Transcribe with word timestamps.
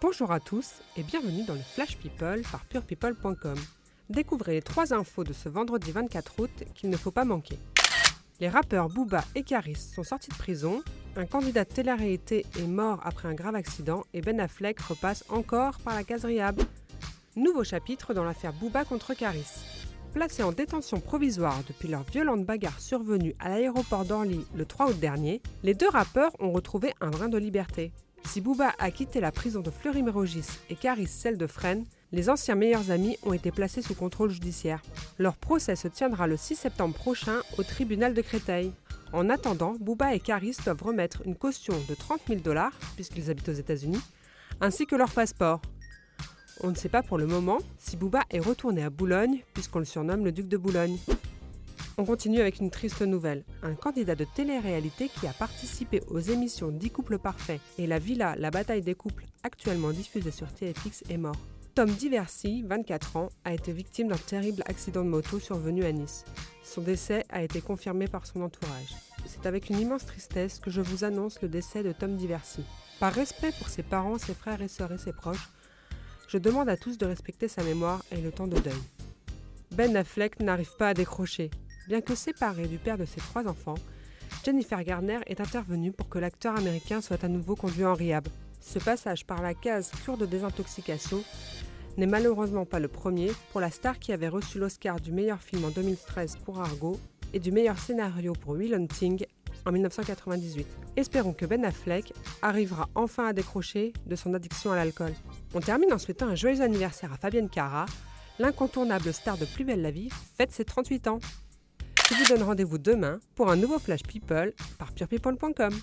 Bonjour 0.00 0.30
à 0.30 0.38
tous 0.38 0.74
et 0.96 1.02
bienvenue 1.02 1.42
dans 1.42 1.54
le 1.54 1.60
Flash 1.60 1.96
People 1.96 2.42
par 2.52 2.64
purepeople.com. 2.66 3.56
Découvrez 4.08 4.52
les 4.52 4.62
trois 4.62 4.94
infos 4.94 5.24
de 5.24 5.32
ce 5.32 5.48
vendredi 5.48 5.90
24 5.90 6.38
août 6.38 6.50
qu'il 6.76 6.88
ne 6.88 6.96
faut 6.96 7.10
pas 7.10 7.24
manquer. 7.24 7.58
Les 8.38 8.48
rappeurs 8.48 8.88
Booba 8.90 9.24
et 9.34 9.42
Caris 9.42 9.74
sont 9.74 10.04
sortis 10.04 10.30
de 10.30 10.36
prison, 10.36 10.84
un 11.16 11.26
candidat 11.26 11.64
de 11.64 11.70
télé-réalité 11.70 12.46
est 12.60 12.68
mort 12.68 13.00
après 13.02 13.26
un 13.26 13.34
grave 13.34 13.56
accident 13.56 14.04
et 14.14 14.20
Ben 14.20 14.38
Affleck 14.38 14.78
repasse 14.78 15.24
encore 15.30 15.80
par 15.80 15.96
la 15.96 16.04
case 16.04 16.24
Rihab. 16.24 16.62
Nouveau 17.34 17.64
chapitre 17.64 18.14
dans 18.14 18.22
l'affaire 18.22 18.52
Booba 18.52 18.84
contre 18.84 19.14
Caris. 19.14 19.64
Placés 20.12 20.44
en 20.44 20.52
détention 20.52 21.00
provisoire 21.00 21.58
depuis 21.66 21.88
leur 21.88 22.04
violente 22.04 22.46
bagarre 22.46 22.78
survenue 22.78 23.34
à 23.40 23.48
l'aéroport 23.48 24.04
d'Orly 24.04 24.46
le 24.54 24.64
3 24.64 24.90
août 24.90 25.00
dernier, 25.00 25.42
les 25.64 25.74
deux 25.74 25.88
rappeurs 25.88 26.36
ont 26.38 26.52
retrouvé 26.52 26.94
un 27.00 27.10
brin 27.10 27.28
de 27.28 27.36
liberté. 27.36 27.90
Si 28.24 28.40
Booba 28.40 28.74
a 28.78 28.90
quitté 28.90 29.20
la 29.20 29.32
prison 29.32 29.60
de 29.60 29.70
Fleury-Mérogis 29.70 30.46
et 30.70 30.74
Caris 30.74 31.06
celle 31.06 31.38
de 31.38 31.46
Fresnes, 31.46 31.84
les 32.12 32.30
anciens 32.30 32.54
meilleurs 32.54 32.90
amis 32.90 33.18
ont 33.22 33.32
été 33.32 33.50
placés 33.50 33.82
sous 33.82 33.94
contrôle 33.94 34.30
judiciaire. 34.30 34.82
Leur 35.18 35.36
procès 35.36 35.76
se 35.76 35.88
tiendra 35.88 36.26
le 36.26 36.36
6 36.36 36.56
septembre 36.56 36.94
prochain 36.94 37.40
au 37.58 37.62
tribunal 37.62 38.14
de 38.14 38.22
Créteil. 38.22 38.72
En 39.12 39.30
attendant, 39.30 39.74
Booba 39.80 40.14
et 40.14 40.20
Caris 40.20 40.56
doivent 40.64 40.82
remettre 40.82 41.22
une 41.24 41.36
caution 41.36 41.74
de 41.88 41.94
30 41.94 42.20
000 42.28 42.40
dollars, 42.40 42.72
puisqu'ils 42.94 43.30
habitent 43.30 43.48
aux 43.48 43.52
États-Unis, 43.52 44.00
ainsi 44.60 44.86
que 44.86 44.96
leur 44.96 45.10
passeport. 45.10 45.60
On 46.62 46.70
ne 46.70 46.74
sait 46.74 46.88
pas 46.88 47.02
pour 47.02 47.18
le 47.18 47.26
moment 47.26 47.58
si 47.78 47.96
Booba 47.96 48.22
est 48.30 48.40
retourné 48.40 48.82
à 48.82 48.90
Boulogne, 48.90 49.42
puisqu'on 49.54 49.78
le 49.78 49.84
surnomme 49.84 50.24
le 50.24 50.32
duc 50.32 50.48
de 50.48 50.56
Boulogne. 50.56 50.98
On 52.00 52.04
continue 52.04 52.40
avec 52.40 52.60
une 52.60 52.70
triste 52.70 53.02
nouvelle. 53.02 53.42
Un 53.64 53.74
candidat 53.74 54.14
de 54.14 54.24
télé-réalité 54.24 55.08
qui 55.08 55.26
a 55.26 55.32
participé 55.32 56.00
aux 56.06 56.20
émissions 56.20 56.68
10 56.68 56.90
couples 56.90 57.18
parfaits 57.18 57.60
et 57.76 57.88
La 57.88 57.98
Villa, 57.98 58.36
la 58.38 58.52
bataille 58.52 58.82
des 58.82 58.94
couples, 58.94 59.26
actuellement 59.42 59.90
diffusée 59.90 60.30
sur 60.30 60.46
TFX, 60.46 61.02
est 61.10 61.16
mort. 61.16 61.34
Tom 61.74 61.90
Diversi, 61.90 62.62
24 62.62 63.16
ans, 63.16 63.30
a 63.44 63.52
été 63.52 63.72
victime 63.72 64.06
d'un 64.06 64.16
terrible 64.16 64.62
accident 64.66 65.02
de 65.02 65.08
moto 65.08 65.40
survenu 65.40 65.84
à 65.84 65.90
Nice. 65.90 66.24
Son 66.62 66.82
décès 66.82 67.24
a 67.30 67.42
été 67.42 67.60
confirmé 67.60 68.06
par 68.06 68.26
son 68.26 68.42
entourage. 68.42 68.94
C'est 69.26 69.46
avec 69.46 69.68
une 69.68 69.80
immense 69.80 70.06
tristesse 70.06 70.60
que 70.60 70.70
je 70.70 70.80
vous 70.80 71.02
annonce 71.02 71.42
le 71.42 71.48
décès 71.48 71.82
de 71.82 71.90
Tom 71.90 72.14
Diversi. 72.14 72.62
Par 73.00 73.12
respect 73.12 73.50
pour 73.58 73.68
ses 73.68 73.82
parents, 73.82 74.18
ses 74.18 74.34
frères 74.34 74.62
et 74.62 74.68
sœurs 74.68 74.92
et 74.92 74.98
ses 74.98 75.12
proches, 75.12 75.50
je 76.28 76.38
demande 76.38 76.68
à 76.68 76.76
tous 76.76 76.96
de 76.96 77.06
respecter 77.06 77.48
sa 77.48 77.64
mémoire 77.64 78.04
et 78.12 78.20
le 78.20 78.30
temps 78.30 78.46
de 78.46 78.60
deuil. 78.60 78.82
Ben 79.72 79.96
Affleck 79.96 80.38
n'arrive 80.38 80.76
pas 80.78 80.90
à 80.90 80.94
décrocher. 80.94 81.50
Bien 81.88 82.02
que 82.02 82.14
séparé 82.14 82.66
du 82.66 82.76
père 82.76 82.98
de 82.98 83.06
ses 83.06 83.18
trois 83.18 83.48
enfants, 83.48 83.76
Jennifer 84.44 84.84
Garner 84.84 85.20
est 85.26 85.40
intervenue 85.40 85.90
pour 85.90 86.10
que 86.10 86.18
l'acteur 86.18 86.54
américain 86.54 87.00
soit 87.00 87.24
à 87.24 87.28
nouveau 87.28 87.56
conduit 87.56 87.86
en 87.86 87.94
rehab. 87.94 88.28
Ce 88.60 88.78
passage 88.78 89.24
par 89.24 89.40
la 89.40 89.54
case 89.54 89.90
cure 90.04 90.18
de 90.18 90.26
désintoxication 90.26 91.24
n'est 91.96 92.06
malheureusement 92.06 92.66
pas 92.66 92.78
le 92.78 92.88
premier 92.88 93.32
pour 93.52 93.62
la 93.62 93.70
star 93.70 93.98
qui 93.98 94.12
avait 94.12 94.28
reçu 94.28 94.58
l'Oscar 94.58 95.00
du 95.00 95.12
meilleur 95.12 95.40
film 95.40 95.64
en 95.64 95.70
2013 95.70 96.36
pour 96.44 96.60
Argo 96.60 97.00
et 97.32 97.40
du 97.40 97.52
meilleur 97.52 97.78
scénario 97.78 98.34
pour 98.34 98.52
Will 98.52 98.74
Hunting 98.74 99.24
en 99.64 99.72
1998. 99.72 100.66
Espérons 100.96 101.32
que 101.32 101.46
Ben 101.46 101.64
Affleck 101.64 102.12
arrivera 102.42 102.90
enfin 102.96 103.28
à 103.28 103.32
décrocher 103.32 103.94
de 104.04 104.14
son 104.14 104.34
addiction 104.34 104.72
à 104.72 104.76
l'alcool. 104.76 105.14
On 105.54 105.60
termine 105.60 105.94
en 105.94 105.98
souhaitant 105.98 106.26
un 106.26 106.34
joyeux 106.34 106.60
anniversaire 106.60 107.14
à 107.14 107.16
Fabienne 107.16 107.48
Cara, 107.48 107.86
l'incontournable 108.38 109.10
star 109.14 109.38
de 109.38 109.46
Plus 109.46 109.64
belle 109.64 109.80
la 109.80 109.90
vie, 109.90 110.10
fête 110.36 110.52
ses 110.52 110.66
38 110.66 111.08
ans. 111.08 111.20
Je 112.08 112.14
vous 112.14 112.24
donne 112.24 112.42
rendez-vous 112.42 112.78
demain 112.78 113.20
pour 113.34 113.50
un 113.50 113.56
nouveau 113.56 113.78
Flash 113.78 114.02
People 114.02 114.54
par 114.78 114.92
purepeople.com. 114.92 115.74